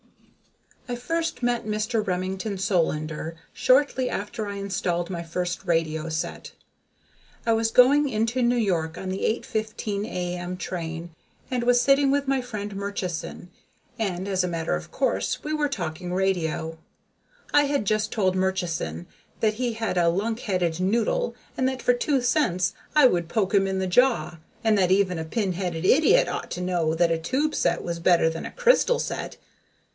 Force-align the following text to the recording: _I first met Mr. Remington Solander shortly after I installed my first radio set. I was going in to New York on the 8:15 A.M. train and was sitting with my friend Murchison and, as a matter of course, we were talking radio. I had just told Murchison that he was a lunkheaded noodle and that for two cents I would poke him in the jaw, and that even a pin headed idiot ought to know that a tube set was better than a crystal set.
_I 0.93 0.95
first 0.97 1.43
met 1.43 1.63
Mr. 1.65 2.05
Remington 2.05 2.57
Solander 2.57 3.35
shortly 3.53 4.09
after 4.09 4.47
I 4.47 4.55
installed 4.55 5.09
my 5.11 5.21
first 5.21 5.63
radio 5.63 6.09
set. 6.09 6.51
I 7.45 7.53
was 7.53 7.69
going 7.71 8.09
in 8.09 8.25
to 8.25 8.41
New 8.41 8.57
York 8.57 8.97
on 8.97 9.09
the 9.09 9.19
8:15 9.19 10.05
A.M. 10.05 10.57
train 10.57 11.11
and 11.51 11.63
was 11.63 11.79
sitting 11.79 12.09
with 12.11 12.27
my 12.27 12.41
friend 12.41 12.75
Murchison 12.75 13.51
and, 13.99 14.27
as 14.27 14.43
a 14.43 14.47
matter 14.49 14.75
of 14.75 14.91
course, 14.91 15.43
we 15.43 15.53
were 15.53 15.69
talking 15.69 16.11
radio. 16.13 16.77
I 17.53 17.65
had 17.65 17.85
just 17.85 18.11
told 18.11 18.35
Murchison 18.35 19.05
that 19.39 19.53
he 19.53 19.77
was 19.79 19.81
a 19.95 20.09
lunkheaded 20.09 20.79
noodle 20.79 21.35
and 21.55 21.69
that 21.69 21.81
for 21.81 21.93
two 21.93 22.21
cents 22.21 22.73
I 22.95 23.05
would 23.05 23.29
poke 23.29 23.53
him 23.53 23.67
in 23.67 23.77
the 23.77 23.87
jaw, 23.87 24.39
and 24.63 24.77
that 24.79 24.91
even 24.91 25.19
a 25.19 25.25
pin 25.25 25.53
headed 25.53 25.85
idiot 25.85 26.27
ought 26.27 26.49
to 26.51 26.59
know 26.59 26.95
that 26.95 27.11
a 27.11 27.19
tube 27.19 27.53
set 27.55 27.83
was 27.83 27.99
better 27.99 28.29
than 28.29 28.45
a 28.47 28.51
crystal 28.51 28.97
set. 28.99 29.37